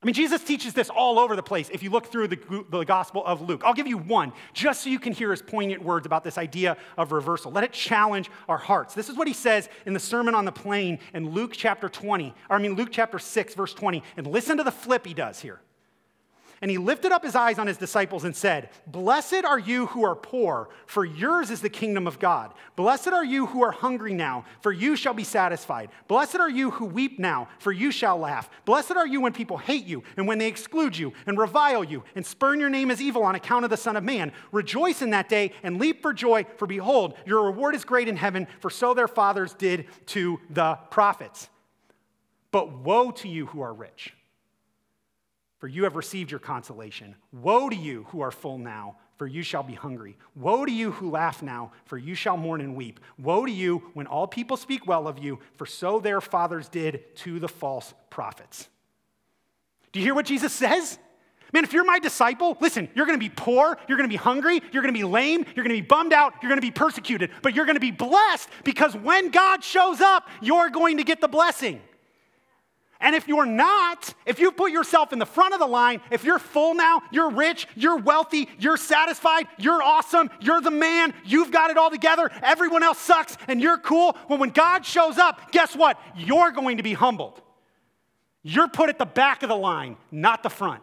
[0.01, 2.83] I mean, Jesus teaches this all over the place if you look through the, the
[2.83, 3.63] Gospel of Luke.
[3.65, 6.77] I'll give you one just so you can hear his poignant words about this idea
[6.95, 7.51] of reversal.
[7.51, 8.93] Let it challenge our hearts.
[8.93, 12.35] This is what he says in the Sermon on the Plain in Luke chapter 20,
[12.51, 14.03] or I mean, Luke chapter 6, verse 20.
[14.15, 15.59] And listen to the flip he does here.
[16.61, 20.05] And he lifted up his eyes on his disciples and said, Blessed are you who
[20.05, 22.53] are poor, for yours is the kingdom of God.
[22.75, 25.89] Blessed are you who are hungry now, for you shall be satisfied.
[26.07, 28.49] Blessed are you who weep now, for you shall laugh.
[28.63, 32.03] Blessed are you when people hate you, and when they exclude you, and revile you,
[32.15, 34.31] and spurn your name as evil on account of the Son of Man.
[34.51, 38.15] Rejoice in that day, and leap for joy, for behold, your reward is great in
[38.15, 41.49] heaven, for so their fathers did to the prophets.
[42.51, 44.13] But woe to you who are rich
[45.65, 47.15] for you have received your consolation.
[47.31, 50.15] Woe to you who are full now, for you shall be hungry.
[50.35, 52.99] Woe to you who laugh now, for you shall mourn and weep.
[53.17, 57.15] Woe to you when all people speak well of you, for so their fathers did
[57.15, 58.69] to the false prophets.
[59.91, 60.99] Do you hear what Jesus says?
[61.51, 64.83] Man, if you're my disciple, listen, you're gonna be poor, you're gonna be hungry, you're
[64.83, 67.79] gonna be lame, you're gonna be bummed out, you're gonna be persecuted, but you're gonna
[67.79, 71.81] be blessed because when God shows up, you're going to get the blessing.
[73.01, 76.23] And if you're not, if you put yourself in the front of the line, if
[76.23, 81.51] you're full now, you're rich, you're wealthy, you're satisfied, you're awesome, you're the man, you've
[81.51, 85.51] got it all together, everyone else sucks, and you're cool, well, when God shows up,
[85.51, 85.99] guess what?
[86.15, 87.41] You're going to be humbled.
[88.43, 90.81] You're put at the back of the line, not the front.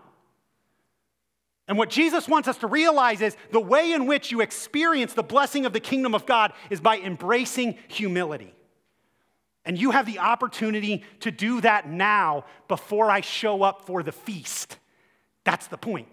[1.68, 5.22] And what Jesus wants us to realize is the way in which you experience the
[5.22, 8.52] blessing of the kingdom of God is by embracing humility.
[9.64, 14.12] And you have the opportunity to do that now before I show up for the
[14.12, 14.78] feast.
[15.44, 16.08] That's the point.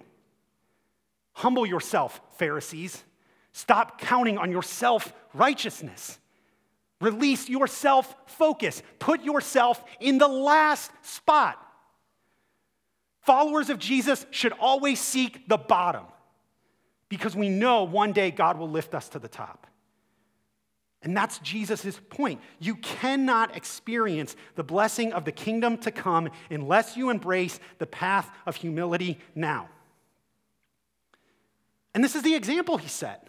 [1.34, 3.04] Humble yourself, Pharisees.
[3.52, 6.20] Stop counting on your self righteousness.
[7.02, 8.84] Release your self focus.
[9.00, 11.66] Put yourself in the last spot.
[13.22, 16.06] Followers of Jesus should always seek the bottom
[17.10, 19.68] because we know one day God will lift us to the top.
[21.02, 22.42] And that's Jesus' point.
[22.60, 28.30] You cannot experience the blessing of the kingdom to come unless you embrace the path
[28.46, 29.70] of humility now.
[31.94, 33.28] And this is the example he set.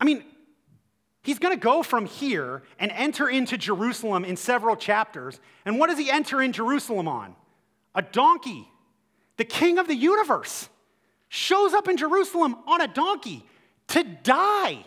[0.00, 0.24] I mean,
[1.22, 5.38] he's going to go from here and enter into Jerusalem in several chapters.
[5.66, 7.36] And what does he enter in Jerusalem on?
[7.94, 8.68] A donkey.
[9.36, 10.68] The king of the universe
[11.28, 13.46] shows up in Jerusalem on a donkey
[13.88, 14.84] to die.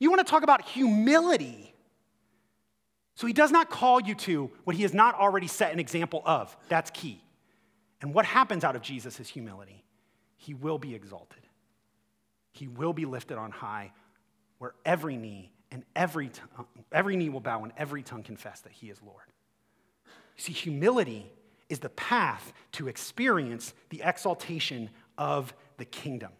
[0.00, 1.72] You want to talk about humility.
[3.14, 6.22] So he does not call you to what he has not already set an example
[6.24, 6.56] of.
[6.68, 7.22] That's key.
[8.00, 9.84] And what happens out of Jesus humility.
[10.38, 11.42] He will be exalted,
[12.50, 13.92] he will be lifted on high,
[14.58, 18.60] where every knee and every, tongue, uh, every knee will bow and every tongue confess
[18.60, 19.26] that he is Lord.
[20.36, 21.30] You see, humility
[21.68, 26.32] is the path to experience the exaltation of the kingdom.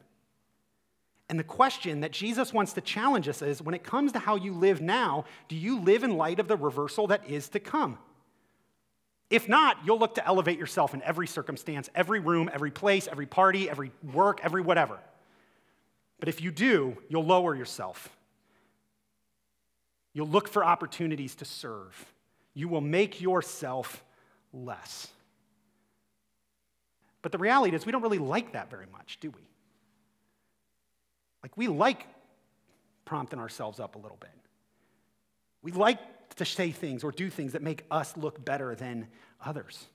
[1.30, 4.34] And the question that Jesus wants to challenge us is when it comes to how
[4.34, 7.98] you live now, do you live in light of the reversal that is to come?
[9.30, 13.26] If not, you'll look to elevate yourself in every circumstance, every room, every place, every
[13.26, 14.98] party, every work, every whatever.
[16.18, 18.08] But if you do, you'll lower yourself.
[20.12, 22.06] You'll look for opportunities to serve.
[22.54, 24.02] You will make yourself
[24.52, 25.06] less.
[27.22, 29.49] But the reality is, we don't really like that very much, do we?
[31.42, 32.06] Like, we like
[33.04, 34.30] prompting ourselves up a little bit.
[35.62, 35.98] We like
[36.36, 39.08] to say things or do things that make us look better than
[39.44, 39.86] others.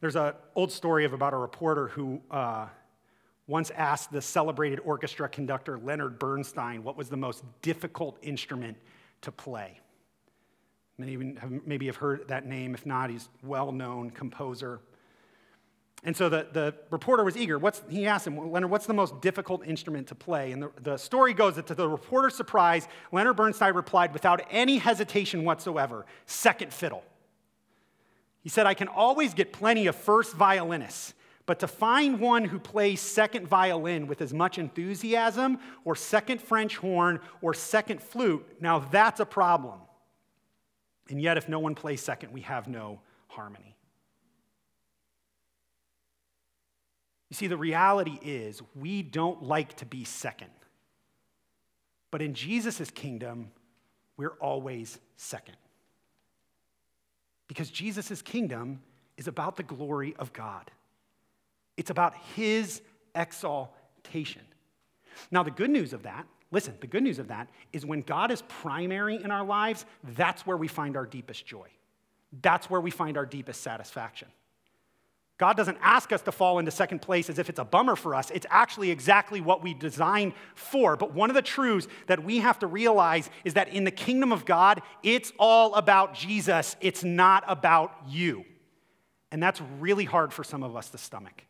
[0.00, 2.68] There's an old story of about a reporter who uh,
[3.46, 8.76] once asked the celebrated orchestra conductor Leonard Bernstein what was the most difficult instrument
[9.22, 9.80] to play.
[10.98, 12.74] Many even have, maybe have heard that name.
[12.74, 14.80] If not, he's a well-known composer.
[16.06, 17.58] And so the, the reporter was eager.
[17.58, 20.52] What's, he asked him, Leonard, what's the most difficult instrument to play?
[20.52, 24.78] And the, the story goes that to the reporter's surprise, Leonard Bernstein replied without any
[24.78, 27.02] hesitation whatsoever second fiddle.
[28.40, 32.60] He said, I can always get plenty of first violinists, but to find one who
[32.60, 38.78] plays second violin with as much enthusiasm, or second French horn, or second flute, now
[38.78, 39.80] that's a problem.
[41.08, 43.75] And yet, if no one plays second, we have no harmony.
[47.28, 50.50] You see, the reality is we don't like to be second.
[52.10, 53.50] But in Jesus' kingdom,
[54.16, 55.56] we're always second.
[57.48, 58.80] Because Jesus' kingdom
[59.16, 60.70] is about the glory of God,
[61.76, 62.80] it's about his
[63.14, 64.42] exaltation.
[65.30, 68.30] Now, the good news of that, listen, the good news of that is when God
[68.30, 71.68] is primary in our lives, that's where we find our deepest joy.
[72.42, 74.28] That's where we find our deepest satisfaction.
[75.38, 78.14] God doesn't ask us to fall into second place as if it's a bummer for
[78.14, 78.30] us.
[78.30, 80.96] It's actually exactly what we designed for.
[80.96, 84.32] But one of the truths that we have to realize is that in the kingdom
[84.32, 88.44] of God, it's all about Jesus, it's not about you.
[89.30, 91.44] And that's really hard for some of us to stomach.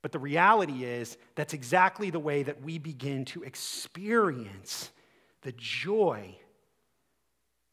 [0.00, 4.90] But the reality is, that's exactly the way that we begin to experience
[5.42, 6.36] the joy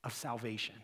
[0.04, 0.76] of salvation.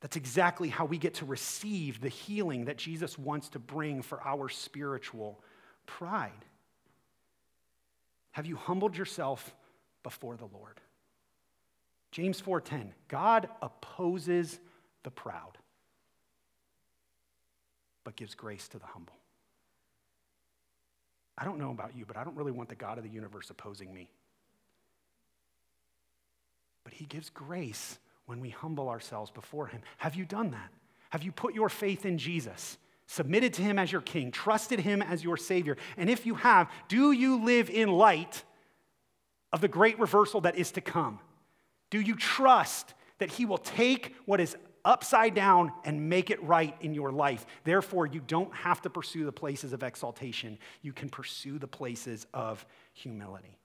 [0.00, 4.22] That's exactly how we get to receive the healing that Jesus wants to bring for
[4.22, 5.42] our spiritual
[5.86, 6.44] pride.
[8.32, 9.54] Have you humbled yourself
[10.04, 10.80] before the Lord?
[12.12, 14.60] James 4:10 God opposes
[15.02, 15.58] the proud
[18.08, 19.18] but gives grace to the humble.
[21.36, 23.50] I don't know about you, but I don't really want the God of the universe
[23.50, 24.08] opposing me.
[26.84, 29.80] But he gives grace when we humble ourselves before Him.
[29.96, 30.68] Have you done that?
[31.08, 32.76] Have you put your faith in Jesus?
[33.06, 35.78] Submitted to Him as your King, trusted Him as your Savior?
[35.96, 38.44] And if you have, do you live in light
[39.50, 41.20] of the great reversal that is to come?
[41.88, 44.54] Do you trust that He will take what is
[44.84, 47.46] upside down and make it right in your life?
[47.64, 52.26] Therefore, you don't have to pursue the places of exaltation, you can pursue the places
[52.34, 53.57] of humility.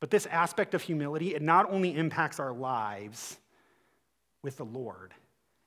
[0.00, 3.38] But this aspect of humility, it not only impacts our lives
[4.42, 5.14] with the Lord,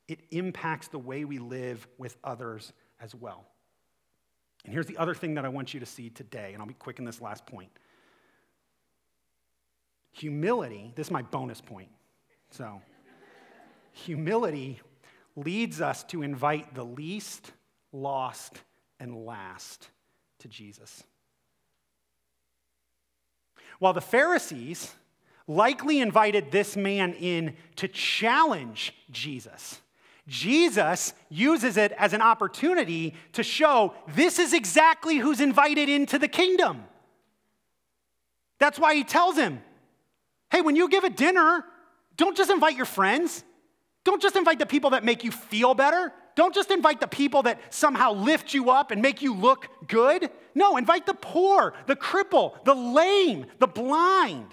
[0.07, 3.45] it impacts the way we live with others as well.
[4.65, 6.73] And here's the other thing that I want you to see today, and I'll be
[6.73, 7.69] quick in this last point.
[10.11, 11.89] Humility, this is my bonus point.
[12.51, 12.81] So,
[13.91, 14.81] humility
[15.35, 17.51] leads us to invite the least,
[17.91, 18.57] lost,
[18.99, 19.89] and last
[20.39, 21.03] to Jesus.
[23.79, 24.93] While the Pharisees
[25.47, 29.81] likely invited this man in to challenge Jesus.
[30.27, 36.27] Jesus uses it as an opportunity to show this is exactly who's invited into the
[36.27, 36.83] kingdom.
[38.59, 39.61] That's why he tells him,
[40.51, 41.65] hey, when you give a dinner,
[42.15, 43.43] don't just invite your friends.
[44.03, 46.13] Don't just invite the people that make you feel better.
[46.39, 50.29] Don't just invite the people that somehow lift you up and make you look good.
[50.55, 54.47] No, invite the poor, the cripple, the lame, the blind.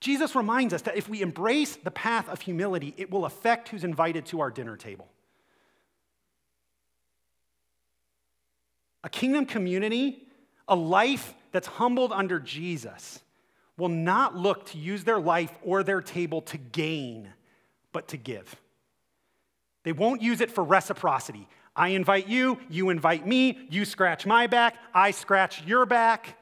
[0.00, 3.84] Jesus reminds us that if we embrace the path of humility, it will affect who's
[3.84, 5.06] invited to our dinner table.
[9.04, 10.26] A kingdom community,
[10.66, 13.20] a life that's humbled under Jesus,
[13.76, 17.28] will not look to use their life or their table to gain,
[17.92, 18.56] but to give.
[19.86, 21.46] They won't use it for reciprocity.
[21.76, 26.36] I invite you, you invite me, you scratch my back, I scratch your back.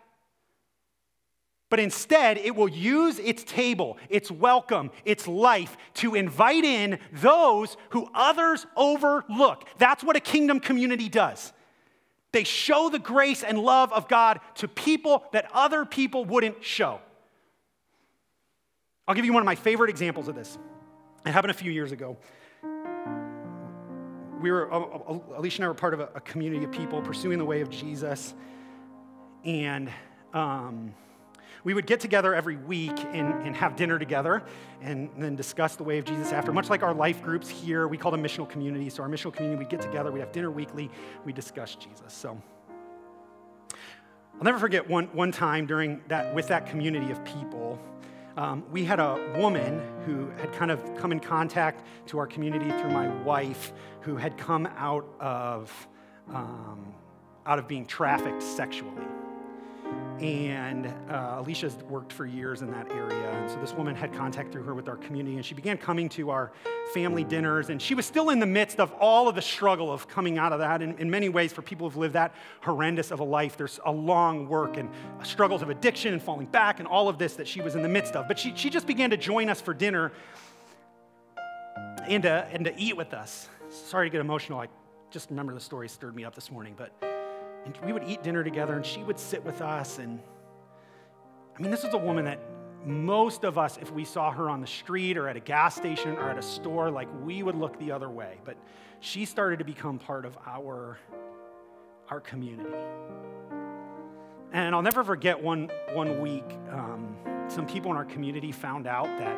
[1.68, 7.76] But instead, it will use its table, its welcome, its life to invite in those
[7.90, 9.68] who others overlook.
[9.76, 11.52] That's what a kingdom community does.
[12.32, 16.98] They show the grace and love of God to people that other people wouldn't show.
[19.06, 20.56] I'll give you one of my favorite examples of this.
[21.26, 22.16] It happened a few years ago
[24.44, 27.46] we were, Alicia and I were part of a, a, community of people pursuing the
[27.46, 28.34] way of Jesus.
[29.42, 29.90] And
[30.34, 30.92] um,
[31.64, 34.42] we would get together every week and, and have dinner together
[34.82, 36.52] and then discuss the way of Jesus after.
[36.52, 38.92] Much like our life groups here, we call them missional communities.
[38.92, 40.90] So, our missional community, we'd get together, we'd have dinner weekly,
[41.24, 42.12] we discuss Jesus.
[42.12, 42.38] So,
[44.36, 47.80] I'll never forget one, one time during that, with that community of people,
[48.36, 52.68] um, we had a woman who had kind of come in contact to our community
[52.80, 53.72] through my wife,
[54.04, 55.88] who had come out of
[56.32, 56.94] um,
[57.46, 59.02] out of being trafficked sexually.
[60.20, 63.30] And uh, Alicia's worked for years in that area.
[63.30, 66.08] And so this woman had contact through her with our community, and she began coming
[66.10, 66.52] to our
[66.94, 67.68] family dinners.
[67.68, 70.52] And she was still in the midst of all of the struggle of coming out
[70.52, 70.82] of that.
[70.82, 73.92] In, in many ways, for people who've lived that horrendous of a life, there's a
[73.92, 74.88] long work and
[75.24, 77.88] struggles of addiction and falling back and all of this that she was in the
[77.88, 78.28] midst of.
[78.28, 80.12] But she, she just began to join us for dinner
[82.08, 83.48] and to, and to eat with us.
[83.74, 84.60] Sorry to get emotional.
[84.60, 84.68] I
[85.10, 86.74] just remember the story stirred me up this morning.
[86.76, 86.92] But
[87.64, 89.98] and we would eat dinner together, and she would sit with us.
[89.98, 90.20] And
[91.58, 92.40] I mean, this was a woman that
[92.86, 96.12] most of us, if we saw her on the street or at a gas station
[96.16, 98.38] or at a store, like we would look the other way.
[98.44, 98.56] But
[99.00, 100.98] she started to become part of our,
[102.10, 102.76] our community.
[104.52, 107.16] And I'll never forget one, one week, um,
[107.48, 109.36] some people in our community found out that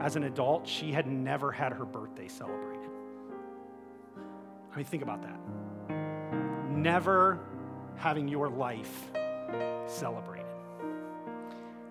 [0.00, 2.71] as an adult, she had never had her birthday celebrated.
[4.72, 5.38] I mean, think about that.
[6.70, 7.38] Never
[7.96, 9.10] having your life
[9.86, 10.46] celebrated.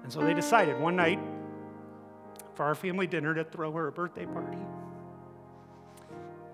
[0.03, 1.19] And so they decided one night
[2.55, 4.57] for our family dinner to throw her a birthday party.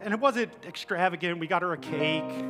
[0.01, 1.39] And it wasn't extravagant.
[1.39, 2.45] We got her a cake.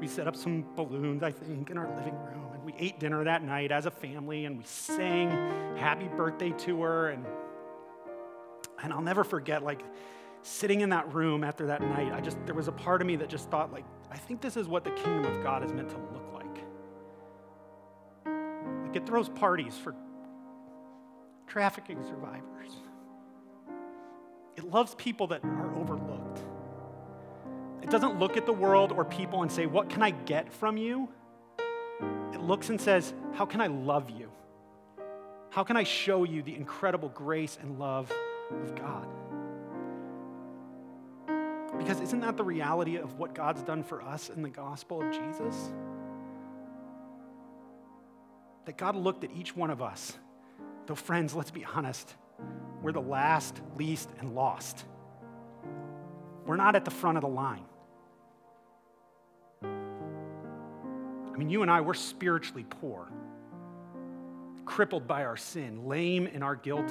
[0.00, 2.50] We set up some balloons, I think, in our living room.
[2.52, 5.30] And we ate dinner that night as a family and we sang
[5.76, 7.08] happy birthday to her.
[7.08, 7.24] And,
[8.82, 9.82] and I'll never forget, like,
[10.42, 13.16] sitting in that room after that night, I just, there was a part of me
[13.16, 15.90] that just thought, like, I think this is what the kingdom of God is meant
[15.90, 16.44] to look like.
[18.86, 19.94] Like it throws parties for
[21.46, 22.72] trafficking survivors.
[24.56, 26.40] It loves people that are overlooked.
[27.82, 30.76] It doesn't look at the world or people and say, What can I get from
[30.76, 31.08] you?
[32.32, 34.30] It looks and says, How can I love you?
[35.50, 38.12] How can I show you the incredible grace and love
[38.50, 39.06] of God?
[41.78, 45.12] Because isn't that the reality of what God's done for us in the gospel of
[45.12, 45.72] Jesus?
[48.66, 50.18] That God looked at each one of us.
[50.86, 52.14] Though, friends, let's be honest,
[52.82, 54.84] we're the last, least, and lost.
[56.44, 57.64] We're not at the front of the line.
[59.62, 63.06] I mean, you and I, we're spiritually poor,
[64.64, 66.90] crippled by our sin, lame in our guilt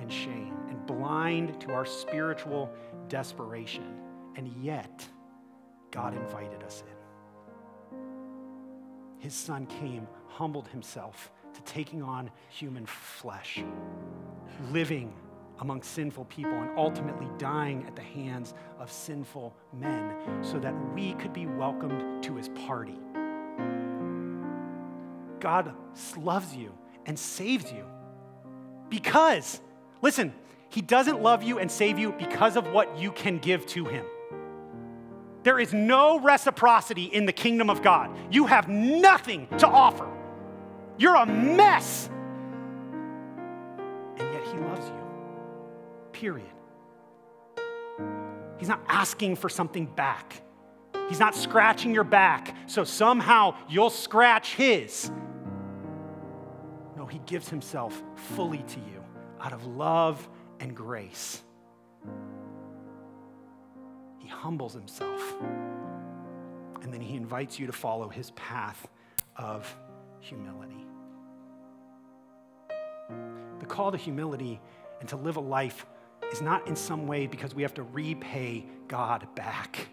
[0.00, 2.72] and shame, and blind to our spiritual
[3.08, 4.03] desperation.
[4.36, 5.06] And yet,
[5.90, 7.98] God invited us in.
[9.18, 13.62] His son came, humbled himself to taking on human flesh,
[14.70, 15.14] living
[15.60, 21.14] among sinful people, and ultimately dying at the hands of sinful men so that we
[21.14, 22.98] could be welcomed to his party.
[25.38, 25.74] God
[26.16, 26.72] loves you
[27.06, 27.84] and saves you
[28.88, 29.60] because,
[30.02, 30.32] listen,
[30.70, 34.04] he doesn't love you and save you because of what you can give to him.
[35.44, 38.10] There is no reciprocity in the kingdom of God.
[38.32, 40.10] You have nothing to offer.
[40.96, 42.08] You're a mess.
[44.16, 45.04] And yet He loves you.
[46.12, 46.48] Period.
[48.58, 50.40] He's not asking for something back.
[51.10, 55.10] He's not scratching your back so somehow you'll scratch His.
[56.96, 58.02] No, He gives Himself
[58.34, 59.04] fully to you
[59.42, 60.26] out of love
[60.58, 61.43] and grace
[64.28, 65.22] humbles himself.
[66.82, 68.86] And then he invites you to follow his path
[69.36, 69.74] of
[70.20, 70.84] humility.
[73.60, 74.60] The call to humility
[75.00, 75.86] and to live a life
[76.32, 79.88] is not in some way because we have to repay God back.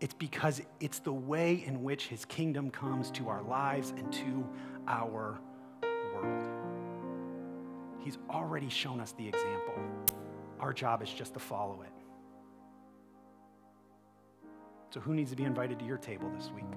[0.00, 4.48] It's because it's the way in which his kingdom comes to our lives and to
[4.86, 5.40] our
[6.14, 6.44] world.
[8.00, 9.74] He's already shown us the example.
[10.60, 11.93] Our job is just to follow it.
[14.94, 16.70] So, who needs to be invited to your table this week?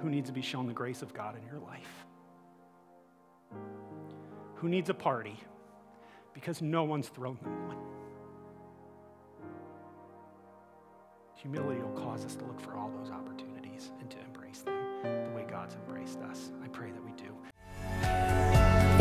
[0.00, 2.06] Who needs to be shown the grace of God in your life?
[4.54, 5.36] Who needs a party
[6.32, 7.78] because no one's thrown them one?
[11.34, 15.32] Humility will cause us to look for all those opportunities and to embrace them the
[15.34, 16.52] way God's embraced us.
[16.62, 17.11] I pray that we.